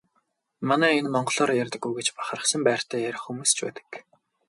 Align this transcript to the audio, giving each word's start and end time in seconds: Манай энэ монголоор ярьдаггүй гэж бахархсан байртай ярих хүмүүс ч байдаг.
Манай 0.69 0.91
энэ 0.99 1.09
монголоор 1.15 1.51
ярьдаггүй 1.63 1.93
гэж 1.95 2.07
бахархсан 2.17 2.61
байртай 2.67 2.99
ярих 3.09 3.23
хүмүүс 3.25 3.51
ч 3.55 3.57
байдаг. 3.65 3.87